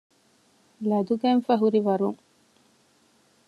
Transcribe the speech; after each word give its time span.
ލަދުގަތްފައި 0.89 1.59
ހުރިވަރުން 1.61 2.17